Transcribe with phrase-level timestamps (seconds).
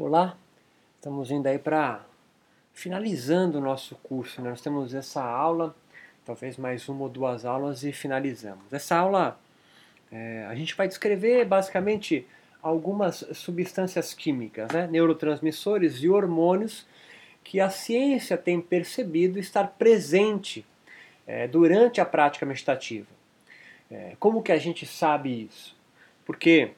[0.00, 0.38] Olá,
[0.94, 2.06] estamos indo aí para
[2.72, 4.40] finalizando o nosso curso.
[4.40, 4.50] Né?
[4.50, 5.74] Nós temos essa aula,
[6.24, 8.72] talvez mais uma ou duas aulas e finalizamos.
[8.72, 9.40] Essa aula
[10.12, 12.24] é, a gente vai descrever basicamente
[12.62, 14.86] algumas substâncias químicas, né?
[14.86, 16.86] neurotransmissores e hormônios
[17.42, 20.64] que a ciência tem percebido estar presente
[21.26, 23.08] é, durante a prática meditativa.
[23.90, 25.76] É, como que a gente sabe isso?
[26.24, 26.70] Porque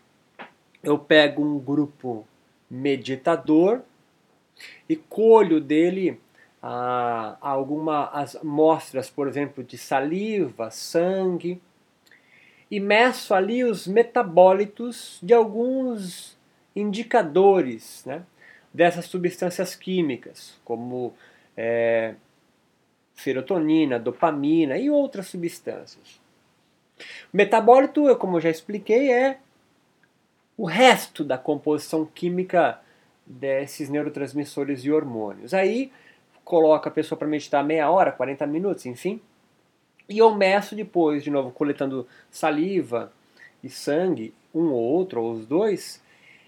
[0.83, 2.27] eu pego um grupo
[2.71, 3.83] meditador
[4.89, 6.21] e colho dele
[6.63, 11.61] ah, algumas amostras, por exemplo, de saliva, sangue,
[12.71, 16.39] e meço ali os metabólitos de alguns
[16.77, 18.23] indicadores né,
[18.73, 21.15] dessas substâncias químicas, como
[21.57, 22.15] é,
[23.15, 26.21] serotonina, dopamina e outras substâncias.
[27.33, 29.39] O metabólito, como eu já expliquei, é
[30.61, 32.79] o resto da composição química
[33.25, 35.55] desses neurotransmissores e hormônios.
[35.55, 35.91] Aí
[36.45, 39.23] coloca a pessoa para meditar meia hora, 40 minutos, enfim.
[40.07, 43.11] E eu meço depois, de novo, coletando saliva
[43.65, 46.03] e sangue, um ou outro, ou os dois,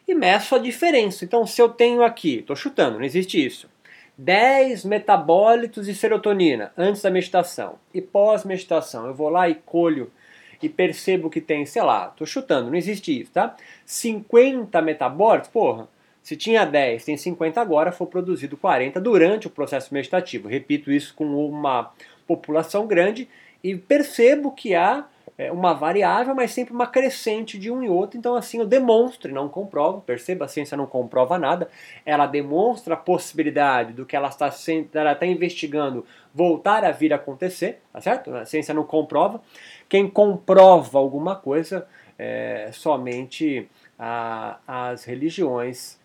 [0.07, 1.25] e meço a diferença.
[1.25, 3.67] Então, se eu tenho aqui, estou chutando, não existe isso,
[4.19, 10.13] 10 metabólitos de serotonina antes da meditação e pós-meditação, eu vou lá e colho
[10.63, 13.57] e percebo que tem, sei lá, tô chutando, não existe isso, tá?
[13.85, 15.89] 50 metabólitos, porra,
[16.23, 20.49] se tinha 10, tem 50 agora, foi produzido 40 durante o processo meditativo.
[20.49, 21.93] Repito isso com uma
[22.27, 23.29] população grande
[23.63, 25.05] e percebo que há
[25.51, 28.19] uma variável, mas sempre uma crescente de um e outro.
[28.19, 30.01] Então, assim, eu demonstro e não comprovo.
[30.03, 31.69] Perceba, a ciência não comprova nada.
[32.05, 34.53] Ela demonstra a possibilidade do que ela está,
[34.95, 38.35] ela está investigando voltar a vir a acontecer, tá certo?
[38.35, 39.41] A ciência não comprova.
[39.89, 41.87] Quem comprova alguma coisa
[42.19, 43.69] é somente
[43.99, 45.99] a, as religiões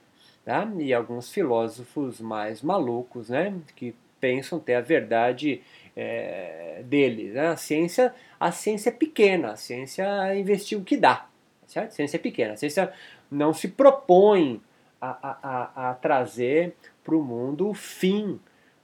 [0.45, 0.67] tá?
[0.77, 3.53] e alguns filósofos mais malucos, né?
[3.75, 5.61] Que pensam ter a verdade
[5.97, 7.33] é, deles.
[7.33, 7.47] Né?
[7.47, 10.05] A ciência, a ciência é pequena, a ciência
[10.35, 11.25] investiu o que dá,
[11.65, 11.87] certo?
[11.87, 12.93] A ciência é pequena, a ciência
[13.31, 14.61] não se propõe
[15.01, 18.39] a, a, a trazer para o mundo o fim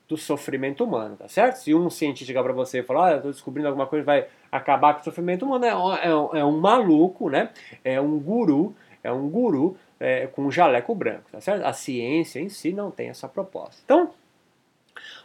[0.07, 1.57] do sofrimento humano, tá certo?
[1.57, 4.05] Se um cientista chegar para você e falar, ah, eu estou descobrindo alguma coisa que
[4.07, 7.49] vai acabar com o sofrimento humano, é, é, é um maluco, né?
[7.83, 11.63] É um guru, é um guru é, com um jaleco branco, tá certo?
[11.63, 13.81] A ciência em si não tem essa proposta.
[13.85, 14.11] Então,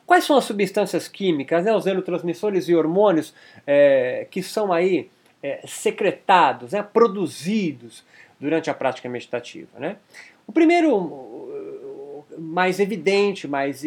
[0.07, 3.35] quais são as substâncias químicas, né, os neurotransmissores e hormônios
[3.67, 5.11] é, que são aí
[5.43, 8.05] é, secretados, né, produzidos
[8.41, 9.79] durante a prática meditativa?
[9.79, 9.97] Né?
[10.47, 11.49] O primeiro,
[12.39, 13.85] mais evidente, mais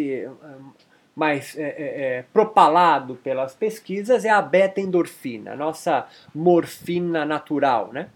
[1.16, 7.92] mais é, é, é, propalado pelas pesquisas é a beta-endorfina, nossa morfina natural.
[7.92, 8.08] Né?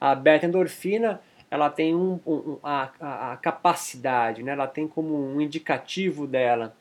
[0.00, 1.20] A beta-endorfina
[1.50, 4.52] ela tem um, um, a, a, capacidade, né?
[4.52, 6.74] ela tem como um indicativo dela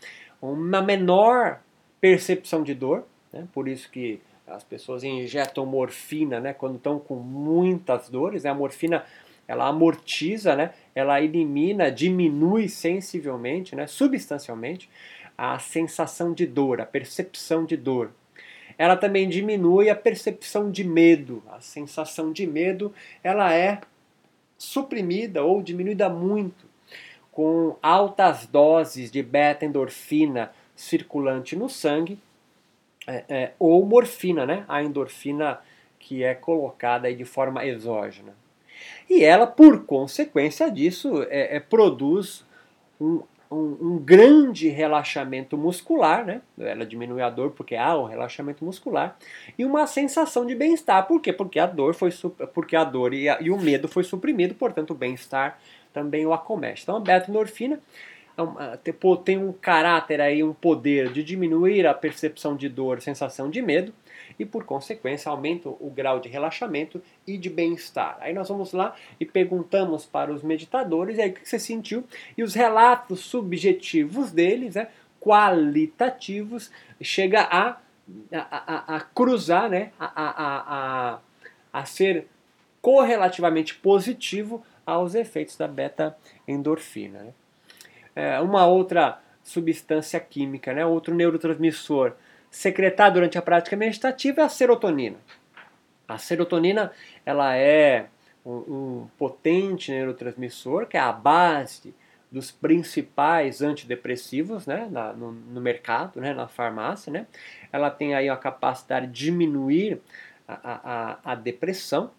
[0.51, 1.61] uma menor
[2.01, 3.47] percepção de dor, né?
[3.53, 6.53] por isso que as pessoas injetam morfina né?
[6.53, 8.43] quando estão com muitas dores.
[8.43, 8.49] Né?
[8.49, 9.05] A morfina
[9.47, 10.71] ela amortiza, né?
[10.93, 13.87] ela elimina, diminui sensivelmente, né?
[13.87, 14.89] substancialmente,
[15.37, 18.11] a sensação de dor, a percepção de dor.
[18.77, 21.41] Ela também diminui a percepção de medo.
[21.49, 22.93] A sensação de medo
[23.23, 23.79] ela é
[24.57, 26.72] suprimida ou diminuída muito
[27.33, 32.19] com altas doses de beta-endorfina circulante no sangue
[33.07, 34.63] é, é, ou morfina, né?
[34.67, 35.59] a endorfina
[35.99, 38.35] que é colocada aí de forma exógena.
[39.09, 42.45] E ela, por consequência disso, é, é produz
[42.99, 43.23] um
[43.53, 46.41] um, um, grande relaxamento muscular, né?
[46.57, 49.15] Ela diminui a dor porque há um relaxamento muscular
[49.57, 51.05] e uma sensação de bem-estar.
[51.07, 51.31] Por quê?
[51.31, 52.09] Porque a dor foi
[52.53, 55.59] porque a dor e, a, e o medo foi suprimido, portanto o bem-estar
[55.93, 56.83] também o acomete.
[56.83, 57.79] Então a beta-endorfina
[58.35, 58.91] é
[59.23, 63.93] tem um caráter aí, um poder de diminuir a percepção de dor, sensação de medo
[64.39, 68.17] e, por consequência, aumenta o grau de relaxamento e de bem-estar.
[68.19, 72.03] Aí nós vamos lá e perguntamos para os meditadores, aí o que você sentiu?
[72.35, 74.87] E os relatos subjetivos deles, né,
[75.21, 76.71] qualitativos,
[77.01, 77.77] chega a,
[78.31, 81.19] a, a, a cruzar, né, a, a, a,
[81.71, 82.27] a ser
[82.81, 87.19] correlativamente positivo aos efeitos da beta-endorfina.
[87.19, 87.33] Né?
[88.15, 92.13] É, uma outra substância química, né, outro neurotransmissor
[92.49, 95.17] secretado durante a prática meditativa é a serotonina.
[96.07, 96.91] A serotonina
[97.25, 98.07] ela é
[98.45, 101.93] um, um potente neurotransmissor que é a base
[102.31, 107.13] dos principais antidepressivos né, na, no, no, mercado, né, na farmácia.
[107.13, 107.27] Né?
[107.71, 110.01] Ela tem aí a capacidade de diminuir
[110.47, 112.09] a, a, a depressão.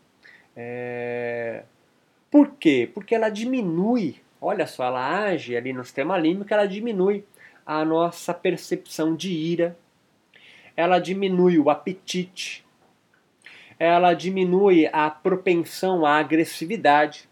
[0.57, 1.65] É...
[2.35, 2.91] Por quê?
[2.93, 7.25] Porque ela diminui olha só, ela age ali no sistema límbico, ela diminui
[7.65, 9.77] a nossa percepção de ira,
[10.77, 12.65] ela diminui o apetite,
[13.79, 17.29] ela diminui a propensão à agressividade,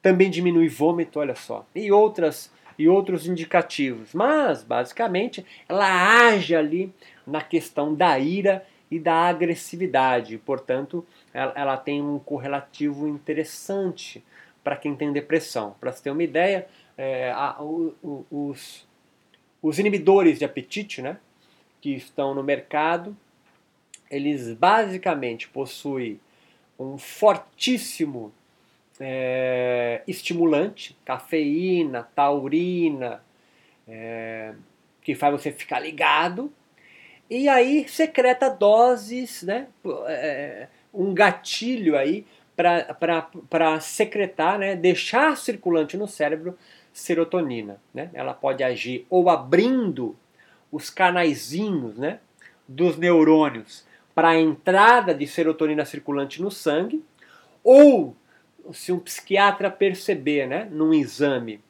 [0.00, 4.12] também diminui vômito, olha só, e outras e outros indicativos.
[4.12, 6.92] Mas, basicamente, ela age ali
[7.26, 10.36] na questão da ira e da agressividade.
[10.36, 11.04] Portanto,
[11.36, 14.24] ela, ela tem um correlativo interessante
[14.64, 15.76] para quem tem depressão.
[15.78, 16.66] Para você ter uma ideia,
[16.96, 18.88] é, a, o, o, os,
[19.60, 21.18] os inibidores de apetite, né,
[21.78, 23.14] que estão no mercado,
[24.10, 26.18] eles basicamente possuem
[26.78, 28.32] um fortíssimo
[28.98, 33.22] é, estimulante, cafeína, taurina,
[33.86, 34.54] é,
[35.02, 36.50] que faz você ficar ligado,
[37.28, 39.68] e aí secreta doses, né,
[40.06, 42.26] é, um gatilho aí
[42.56, 46.56] para secretar, né, deixar circulante no cérebro
[46.92, 47.78] serotonina.
[47.92, 48.10] Né?
[48.14, 50.16] Ela pode agir ou abrindo
[50.72, 52.18] os canaizinhos né,
[52.66, 53.84] dos neurônios
[54.14, 57.04] para a entrada de serotonina circulante no sangue,
[57.62, 58.16] ou
[58.72, 61.60] se um psiquiatra perceber, né, num exame,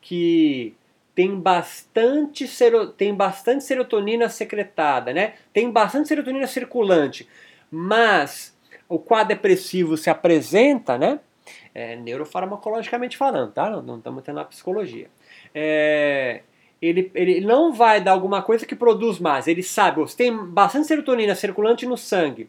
[0.00, 0.74] que
[1.14, 7.28] tem bastante, sero, tem bastante serotonina secretada, né, tem bastante serotonina circulante,
[7.70, 8.55] mas
[8.88, 11.20] o quadro depressivo se apresenta, né,
[11.74, 13.70] é, neurofarmacologicamente falando, tá?
[13.82, 15.08] Não, estamos tendo a psicologia.
[15.54, 16.42] É,
[16.80, 19.46] ele, ele não vai dar alguma coisa que produz mais.
[19.46, 22.48] Ele sabe, você tem bastante serotonina circulante no sangue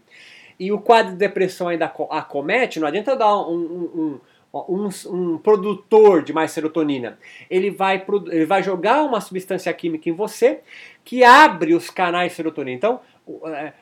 [0.59, 4.19] e o quadro de depressão ainda acomete, não adianta dar um, um,
[4.53, 7.19] um, um, produtor de mais serotonina.
[7.49, 10.61] Ele vai, ele vai jogar uma substância química em você
[11.03, 12.75] que abre os canais de serotonina.
[12.75, 12.99] Então,
[13.45, 13.73] é,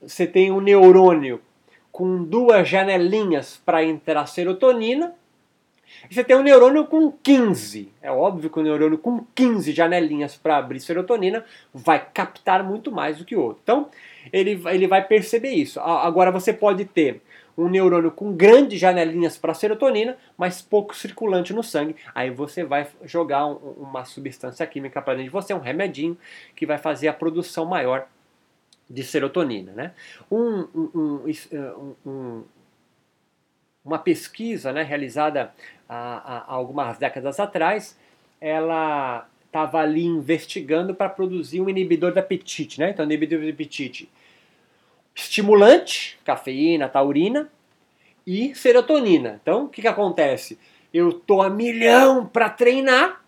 [0.00, 1.40] você tem um neurônio
[1.92, 5.14] com duas janelinhas para entrar serotonina,
[6.10, 7.92] e você tem um neurônio com 15.
[8.00, 13.18] É óbvio que o neurônio com 15 janelinhas para abrir serotonina vai captar muito mais
[13.18, 13.60] do que o outro.
[13.62, 13.88] Então,
[14.32, 15.78] ele, ele vai perceber isso.
[15.80, 17.22] Agora você pode ter
[17.56, 21.94] um neurônio com grandes janelinhas para serotonina, mas pouco circulante no sangue.
[22.14, 26.16] Aí você vai jogar um, uma substância química para dentro de você, um remedinho,
[26.56, 28.06] que vai fazer a produção maior
[28.92, 29.72] de serotonina.
[29.72, 29.92] Né?
[30.30, 31.32] Um, um,
[32.04, 32.44] um,
[33.82, 35.52] uma pesquisa né, realizada
[35.88, 37.98] há, há algumas décadas atrás,
[38.40, 42.90] ela estava ali investigando para produzir um inibidor do apetite, né?
[42.90, 44.08] Então, inibidor do apetite
[45.14, 47.50] estimulante, cafeína, taurina
[48.26, 49.38] e serotonina.
[49.42, 50.58] Então, o que, que acontece?
[50.92, 53.22] Eu tô a milhão para treinar,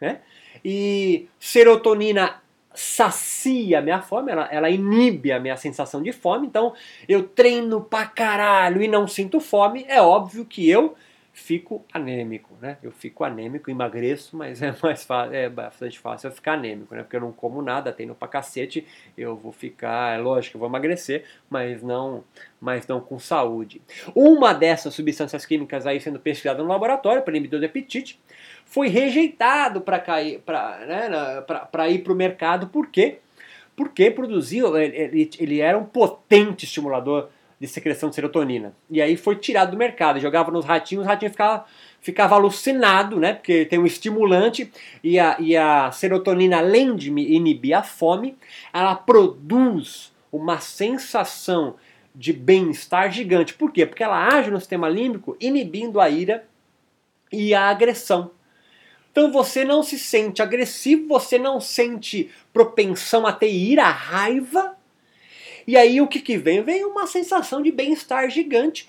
[0.00, 0.20] né?
[0.62, 2.42] E serotonina
[2.76, 6.46] sacia a minha fome, ela, ela inibe a minha sensação de fome.
[6.46, 6.74] Então,
[7.08, 9.84] eu treino pra caralho e não sinto fome.
[9.88, 10.94] É óbvio que eu
[11.36, 12.78] fico anêmico, né?
[12.82, 17.02] Eu fico anêmico, emagreço, mas é mais fácil, é bastante fácil eu ficar anêmico, né?
[17.02, 18.86] Porque eu não como nada, tenho pra cacete,
[19.18, 22.24] eu vou ficar, é lógico, eu vou emagrecer, mas não,
[22.58, 23.82] mas não com saúde.
[24.14, 28.18] Uma dessas substâncias químicas aí sendo pesquisada no laboratório para inibidor de apetite
[28.64, 31.10] foi rejeitado para cair, para né,
[31.70, 33.18] para ir para o mercado, por quê?
[33.76, 38.74] Porque produzia, ele, ele era um potente estimulador de secreção de serotonina.
[38.90, 41.64] E aí foi tirado do mercado, jogava nos ratinhos, os ratinhos ficava,
[42.00, 43.32] ficava alucinado, né?
[43.32, 44.70] Porque tem um estimulante
[45.02, 48.36] e a, e a serotonina, além de inibir a fome,
[48.72, 51.76] ela produz uma sensação
[52.14, 53.54] de bem-estar gigante.
[53.54, 53.86] Por quê?
[53.86, 56.46] Porque ela age no sistema límbico inibindo a ira
[57.32, 58.30] e a agressão.
[59.10, 64.75] Então você não se sente agressivo, você não sente propensão a ter ira, raiva,
[65.66, 66.62] e aí o que, que vem?
[66.62, 68.88] Vem uma sensação de bem-estar gigante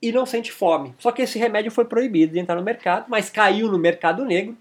[0.00, 0.94] e não sente fome.
[0.98, 4.56] Só que esse remédio foi proibido de entrar no mercado, mas caiu no mercado negro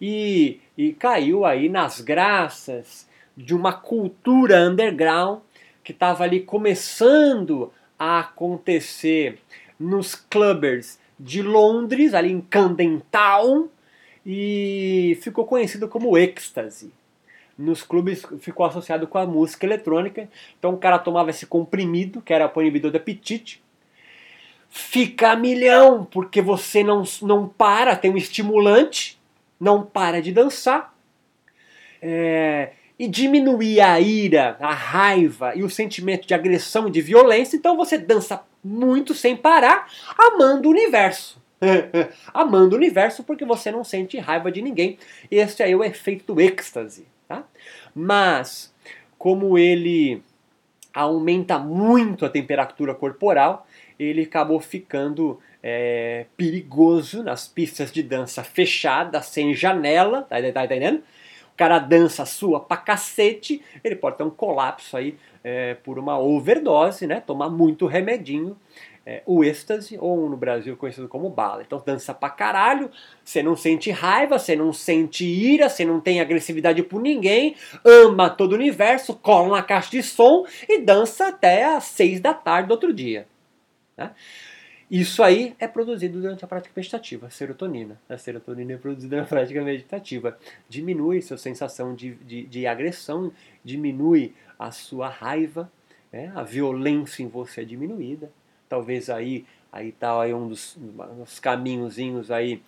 [0.00, 5.40] e, e caiu aí nas graças de uma cultura underground
[5.84, 9.38] que estava ali começando a acontecer
[9.78, 13.68] nos clubbers de Londres, ali em Camden Town,
[14.24, 16.92] e ficou conhecido como êxtase
[17.58, 20.28] nos clubes ficou associado com a música eletrônica.
[20.58, 23.60] Então o cara tomava esse comprimido, que era o inibidor do apetite.
[24.70, 29.18] Fica a milhão, porque você não, não para, tem um estimulante,
[29.58, 30.94] não para de dançar.
[32.00, 37.76] É, e diminuir a ira, a raiva e o sentimento de agressão, de violência, então
[37.76, 41.40] você dança muito sem parar, amando o universo.
[42.32, 44.98] amando o universo porque você não sente raiva de ninguém.
[45.30, 47.06] Esse aí é o efeito do êxtase.
[47.28, 47.44] Tá?
[47.94, 48.74] Mas,
[49.18, 50.22] como ele
[50.94, 53.66] aumenta muito a temperatura corporal,
[53.98, 61.02] ele acabou ficando é, perigoso nas pistas de dança fechadas, sem janela, tá, tá entendendo?
[61.52, 66.18] O cara dança sua pra cacete, ele pode ter um colapso aí é, por uma
[66.18, 67.20] overdose, né?
[67.20, 68.56] Tomar muito remedinho
[69.08, 71.62] é, o êxtase, ou no Brasil conhecido como bala.
[71.62, 72.90] Então dança pra caralho,
[73.24, 78.28] você não sente raiva, você não sente ira, você não tem agressividade por ninguém, ama
[78.28, 82.68] todo o universo, cola na caixa de som e dança até às seis da tarde
[82.68, 83.26] do outro dia.
[83.96, 84.10] Né?
[84.90, 87.98] Isso aí é produzido durante a prática meditativa, a serotonina.
[88.10, 90.36] A serotonina é produzida na prática meditativa.
[90.68, 93.32] Diminui sua sensação de, de, de agressão,
[93.64, 95.72] diminui a sua raiva,
[96.12, 96.30] né?
[96.34, 98.30] a violência em você é diminuída
[98.68, 102.62] talvez aí aí tá aí um dos, dos caminhozinhos aí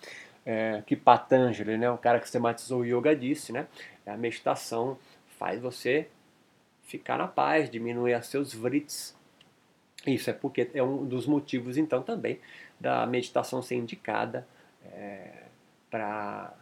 [0.45, 3.67] é, que Patanjali, né, o cara que sistematizou o yoga disse, né,
[4.05, 4.97] a meditação
[5.37, 6.07] faz você
[6.83, 9.15] ficar na paz, diminuir os seus vrits.
[10.05, 12.39] Isso é porque é um dos motivos então também
[12.79, 14.47] da meditação ser indicada
[14.83, 15.43] é,
[15.89, 16.53] para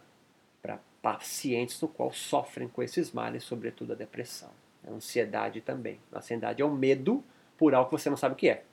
[1.01, 4.49] pacientes no qual sofrem com esses males, sobretudo a depressão,
[4.85, 5.97] a ansiedade também.
[6.11, 7.23] A ansiedade é o medo
[7.57, 8.63] por algo que você não sabe o que é.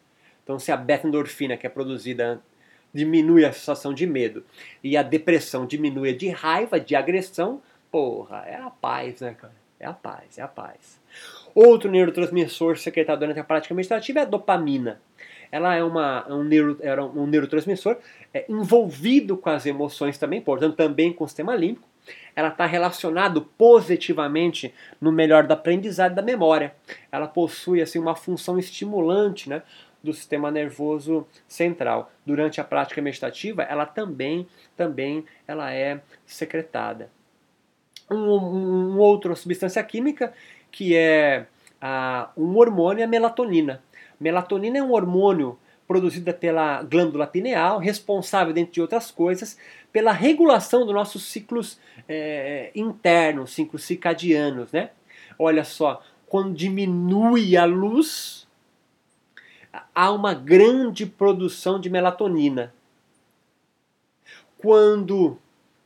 [0.47, 2.41] Então, se a beta-endorfina que é produzida
[2.95, 4.45] diminui a sensação de medo
[4.81, 7.61] e a depressão diminui de raiva, de agressão,
[7.91, 9.53] porra, é a paz, né, cara?
[9.81, 11.01] É a paz, é a paz.
[11.53, 15.01] Outro neurotransmissor secretado durante a prática meditativa é a dopamina.
[15.51, 16.79] Ela é uma, um, neuro,
[17.17, 17.97] um neurotransmissor
[18.33, 21.89] é, envolvido com as emoções também, portanto, também com o sistema límbico.
[22.37, 26.73] Ela está relacionada positivamente no melhor da aprendizado e da memória.
[27.11, 29.63] Ela possui assim, uma função estimulante, né?
[30.07, 32.11] Do sistema nervoso central.
[32.25, 34.47] Durante a prática meditativa, ela também,
[34.77, 37.11] também ela é secretada.
[38.11, 40.33] Um, um, um outra substância química
[40.71, 41.47] que é
[41.81, 43.83] a, um hormônio é a melatonina.
[44.21, 49.57] Melatonina é um hormônio produzida pela glândula pineal, responsável, dentre outras coisas,
[49.93, 54.73] pela regulação dos nossos ciclos é, internos, ciclos circadianos.
[54.73, 54.91] Né?
[55.39, 58.46] Olha só, quando diminui a luz,
[59.95, 62.73] há uma grande produção de melatonina.
[64.59, 65.39] Quando,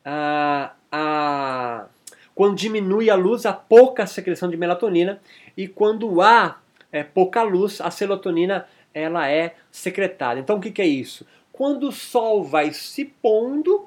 [0.04, 1.86] a,
[2.34, 5.20] quando diminui a luz, há pouca secreção de melatonina.
[5.56, 6.60] E quando há
[6.92, 10.40] é, pouca luz, a serotonina ela é secretada.
[10.40, 11.26] Então o que, que é isso?
[11.52, 13.86] Quando o sol vai se pondo,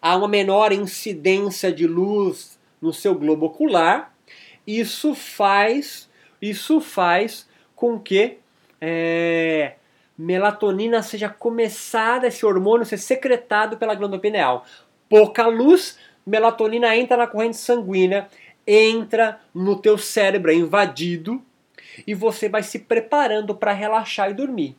[0.00, 4.14] há uma menor incidência de luz no seu globo ocular.
[4.66, 6.08] Isso faz,
[6.42, 8.38] isso faz com que
[8.80, 9.74] é,
[10.16, 14.64] melatonina seja começada, esse hormônio ser secretado pela glândula pineal.
[15.08, 18.28] Pouca luz, melatonina entra na corrente sanguínea,
[18.66, 21.42] entra no teu cérebro, é invadido,
[22.06, 24.76] e você vai se preparando para relaxar e dormir.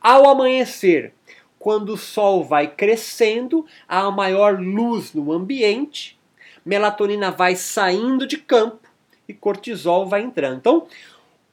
[0.00, 1.12] Ao amanhecer,
[1.58, 6.18] quando o sol vai crescendo, há maior luz no ambiente,
[6.64, 8.88] melatonina vai saindo de campo
[9.28, 10.58] e cortisol vai entrando.
[10.58, 10.86] Então,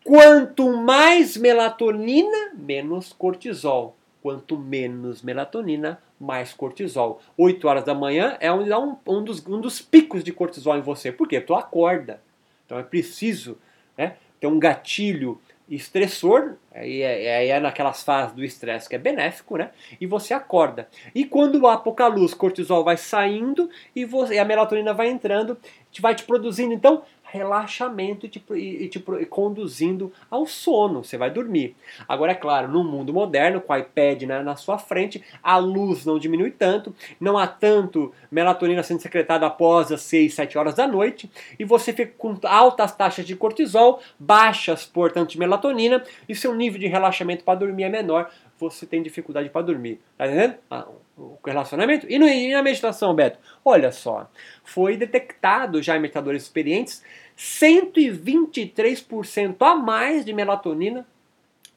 [0.06, 3.98] Quanto mais melatonina, menos cortisol.
[4.22, 7.20] Quanto menos melatonina, mais cortisol.
[7.36, 10.78] 8 horas da manhã é onde dá um, um, dos, um dos picos de cortisol
[10.78, 11.12] em você.
[11.12, 11.42] Por quê?
[11.42, 12.22] Tu acorda.
[12.68, 13.58] Então é preciso
[13.98, 19.58] né, ter um gatilho estressor, aí é, é naquelas fases do estresse que é benéfico,
[19.58, 19.72] né?
[20.00, 20.88] E você acorda.
[21.16, 25.58] E quando há pouca luz, cortisol vai saindo e, você, e a melatonina vai entrando,
[26.00, 27.02] vai te produzindo então
[27.36, 31.04] relaxamento e te, e, te e conduzindo ao sono.
[31.04, 31.76] Você vai dormir.
[32.08, 36.06] Agora, é claro, no mundo moderno, com o iPad né, na sua frente, a luz
[36.06, 40.88] não diminui tanto, não há tanto melatonina sendo secretada após as 6, 7 horas da
[40.88, 46.56] noite, e você fica com altas taxas de cortisol, baixas, portanto, de melatonina, e seu
[46.56, 50.00] nível de relaxamento para dormir é menor, você tem dificuldade para dormir.
[50.18, 50.56] Tá entendendo?
[50.70, 50.88] Ah,
[51.18, 52.06] o relacionamento.
[52.10, 53.40] E, no, e na meditação, Beto?
[53.64, 54.30] Olha só,
[54.64, 57.04] foi detectado já em meditadores experientes
[57.38, 61.06] 123% a mais de melatonina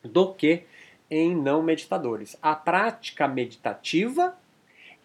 [0.03, 0.63] do que
[1.11, 2.37] em não meditadores.
[2.41, 4.37] A prática meditativa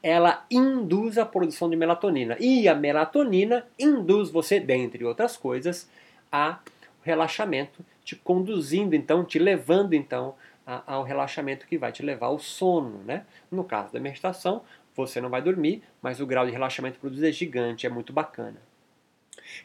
[0.04, 5.90] ela induz a produção de melatonina e a melatonina induz você, dentre outras coisas,
[6.30, 6.60] a
[7.02, 13.02] relaxamento, te conduzindo então, te levando então ao relaxamento que vai te levar ao sono,
[13.06, 13.26] né?
[13.50, 14.62] No caso da meditação,
[14.96, 18.58] você não vai dormir, mas o grau de relaxamento produzido é gigante, é muito bacana.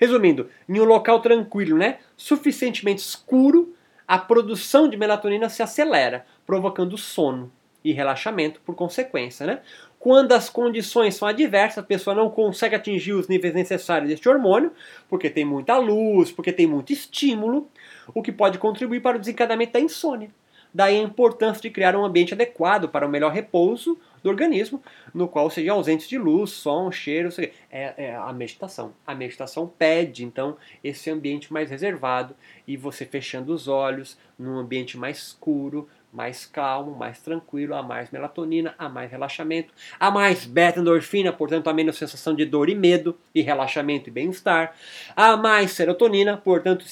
[0.01, 3.75] Resumindo, em um local tranquilo, né, suficientemente escuro,
[4.07, 7.53] a produção de melatonina se acelera, provocando sono
[7.85, 9.61] e relaxamento por consequência, né?
[9.99, 14.73] Quando as condições são adversas, a pessoa não consegue atingir os níveis necessários deste hormônio,
[15.09, 17.69] porque tem muita luz, porque tem muito estímulo,
[18.15, 20.31] o que pode contribuir para o desencadeamento da insônia.
[20.73, 24.83] Daí a importância de criar um ambiente adequado para o melhor repouso do organismo,
[25.15, 27.31] no qual seja ausente de luz, som, cheiro,
[27.71, 28.93] é, é, a meditação.
[29.07, 32.35] A meditação pede, então, esse ambiente mais reservado
[32.67, 38.11] e você fechando os olhos, num ambiente mais escuro, mais calmo, mais tranquilo, há mais
[38.11, 43.17] melatonina, há mais relaxamento, há mais beta-endorfina, portanto há menos sensação de dor e medo,
[43.35, 44.75] e relaxamento e bem-estar,
[45.15, 46.85] há mais serotonina, portanto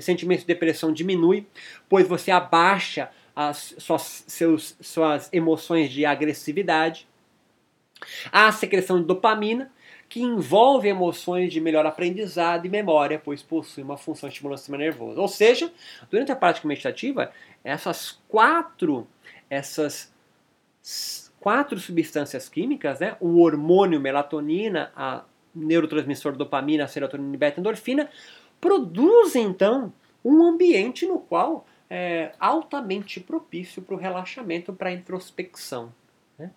[0.00, 1.46] sentimento de depressão diminui,
[1.88, 7.08] pois você abaixa as suas, seus, suas emoções de agressividade,
[8.30, 9.72] a secreção de dopamina,
[10.10, 14.76] que envolve emoções de melhor aprendizado e memória, pois possui uma função estimulante do sistema
[14.76, 15.18] nervoso.
[15.18, 15.72] Ou seja,
[16.10, 17.32] durante a prática meditativa,
[17.64, 19.06] essas quatro,
[19.48, 20.12] essas
[21.38, 28.10] quatro substâncias químicas, né, o hormônio melatonina, a neurotransmissor dopamina, a serotonina e beta-endorfina,
[28.60, 29.90] produzem então
[30.22, 35.92] um ambiente no qual é altamente propício para o relaxamento, para a introspecção.
[36.38, 36.52] Né?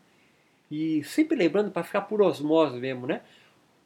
[0.69, 3.21] E sempre lembrando, para ficar por osmose mesmo, né?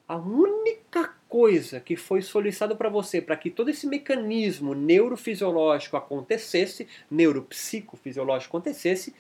[0.06, 6.88] A única coisa que foi solicitada para você para que todo esse mecanismo neurofisiológico acontecesse,
[7.10, 9.14] neuropsicofisiológico acontecesse,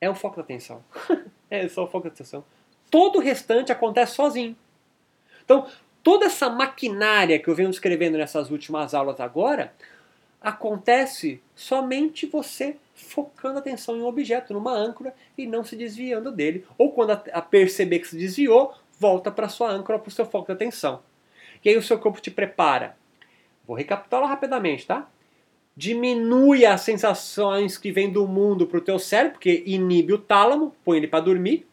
[0.00, 0.82] é o foco da atenção.
[1.50, 2.44] é só o foco da atenção.
[2.90, 4.56] Todo o restante acontece sozinho.
[5.44, 5.66] Então,
[6.02, 9.74] toda essa maquinária que eu venho descrevendo nessas últimas aulas agora,
[10.42, 16.30] acontece somente você focando a atenção em um objeto, numa âncora e não se desviando
[16.30, 16.64] dele.
[16.76, 20.46] Ou quando a perceber que se desviou, volta para sua âncora, para o seu foco
[20.46, 21.02] de atenção.
[21.64, 22.96] E aí o seu corpo te prepara.
[23.66, 25.08] Vou recapitular rapidamente, tá?
[25.76, 30.74] Diminui as sensações que vêm do mundo para o teu cérebro, porque inibe o tálamo,
[30.84, 31.66] põe ele para dormir.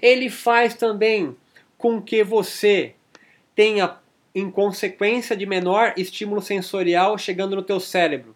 [0.00, 1.36] Ele faz também
[1.76, 2.94] com que você
[3.54, 3.96] tenha,
[4.34, 8.34] em consequência de menor estímulo sensorial chegando no teu cérebro,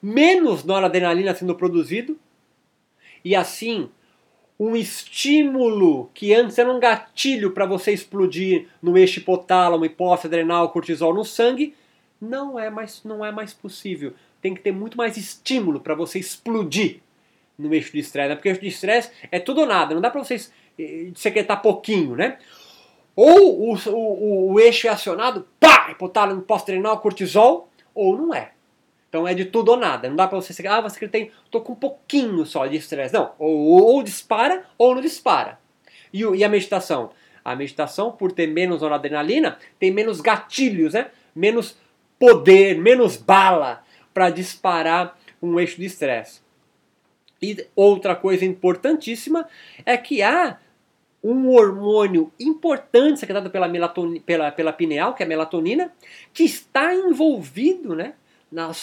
[0.00, 2.18] menos noradrenalina sendo produzido,
[3.24, 3.88] e assim
[4.58, 10.70] um estímulo que antes era um gatilho para você explodir no eixo hipotálamo, hipófise adrenal,
[10.70, 11.74] cortisol no sangue,
[12.20, 14.14] não é mais, não é mais possível.
[14.40, 17.00] Tem que ter muito mais estímulo para você explodir
[17.58, 18.34] no eixo de estresse, né?
[18.36, 21.60] porque o eixo de estresse é tudo ou nada, não dá para vocês eh, secretar
[21.60, 22.38] pouquinho, né?
[23.14, 28.52] Ou o, o, o eixo é acionado, pá, hipotálamo, pós-adrenal, cortisol, ou não é.
[29.08, 30.08] Então é de tudo ou nada.
[30.08, 33.12] Não dá pra você ah, você tem, tô com um pouquinho só de estresse.
[33.12, 33.54] Não, ou,
[33.94, 35.58] ou, dispara ou não dispara.
[36.10, 37.10] E, e, a meditação?
[37.44, 41.10] A meditação, por ter menos noradrenalina, tem menos gatilhos, né?
[41.34, 41.76] Menos
[42.18, 46.40] poder, menos bala para disparar um eixo de estresse.
[47.42, 49.46] E outra coisa importantíssima
[49.84, 50.56] é que há
[51.22, 53.70] um hormônio importante secretado pela,
[54.26, 55.92] pela, pela pineal, que é a melatonina,
[56.32, 58.14] que está envolvido, né?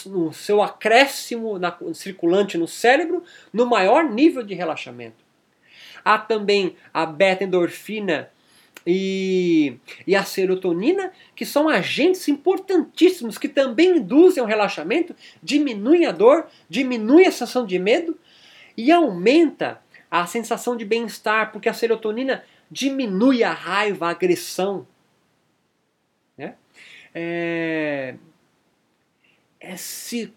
[0.06, 3.22] no seu acréscimo na, circulante no cérebro,
[3.52, 5.24] no maior nível de relaxamento.
[6.04, 8.30] Há também a beta-endorfina
[8.86, 9.76] e,
[10.06, 16.46] e a serotonina, que são agentes importantíssimos que também induzem o relaxamento, diminuem a dor,
[16.68, 18.18] diminuem a sensação de medo
[18.76, 24.86] e aumenta a sensação de bem-estar, porque a serotonina diminui a raiva, a agressão.
[26.36, 26.56] Né?
[27.14, 28.16] É,
[29.60, 30.34] esse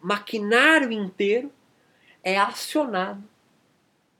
[0.00, 1.52] maquinário inteiro
[2.22, 3.22] é acionado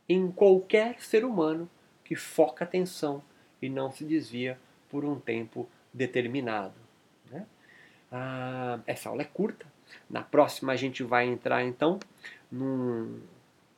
[0.08, 1.68] em qualquer ser humano
[2.04, 3.22] que foca atenção
[3.62, 4.58] e não se desvia
[4.90, 6.74] por um tempo determinado.
[7.30, 7.46] Né?
[8.12, 9.66] Ah, essa aula é curta.
[10.10, 11.98] Na próxima a gente vai entrar então
[12.50, 13.20] num,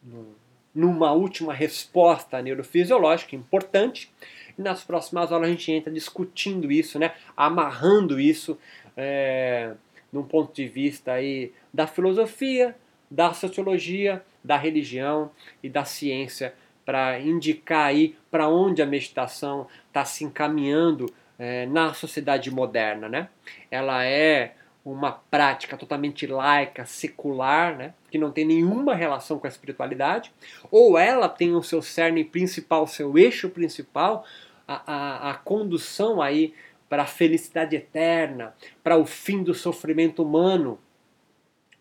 [0.03, 0.35] num,
[0.77, 4.13] numa última resposta neurofisiológica importante.
[4.59, 7.15] E nas próximas aulas a gente entra discutindo isso, né?
[7.37, 8.59] amarrando isso.
[8.97, 9.73] É,
[10.13, 12.77] num ponto de vista aí da filosofia,
[13.11, 15.31] da sociologia, da religião
[15.63, 21.93] e da ciência para indicar aí para onde a meditação está se encaminhando é, na
[21.93, 23.29] sociedade moderna, né?
[23.71, 27.93] Ela é uma prática totalmente laica, secular, né?
[28.17, 30.33] Que não tem nenhuma relação com a espiritualidade,
[30.71, 34.25] ou ela tem o seu cerne principal, o seu eixo principal,
[34.67, 36.55] a, a, a condução aí
[36.89, 40.79] para a felicidade eterna, para o fim do sofrimento humano.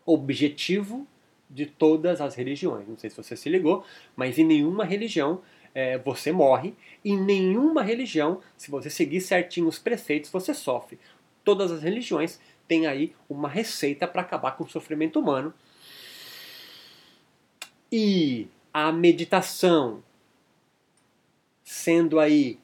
[0.05, 1.07] Objetivo
[1.49, 2.87] de todas as religiões.
[2.87, 5.41] Não sei se você se ligou, mas em nenhuma religião
[5.73, 10.99] é, você morre, em nenhuma religião, se você seguir certinho os preceitos, você sofre.
[11.45, 15.53] Todas as religiões têm aí uma receita para acabar com o sofrimento humano.
[17.91, 20.03] E a meditação,
[21.63, 22.59] sendo aí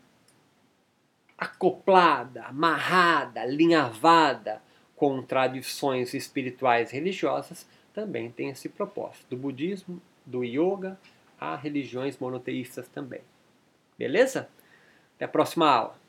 [1.38, 4.62] acoplada, amarrada, alinhavada
[4.96, 9.26] contradições espirituais e religiosas também tem esse propósito.
[9.32, 10.96] Do budismo, do yoga,
[11.40, 13.22] a religiões monoteístas também.
[13.98, 14.48] Beleza?
[15.16, 16.01] Até a próxima aula.